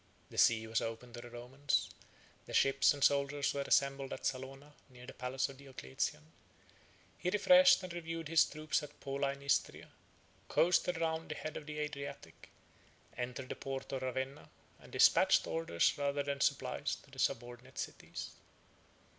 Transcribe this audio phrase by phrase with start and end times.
[0.31, 1.87] The sea was open to the Romans:
[2.47, 6.23] the ships and soldiers were assembled at Salona, near the palace of Diocletian:
[7.19, 9.89] he refreshed and reviewed his troops at Pola in Istria,
[10.47, 12.49] coasted round the head of the Adriatic,
[13.15, 18.31] entered the port of Ravenna, and despatched orders rather than supplies to the subordinate cities.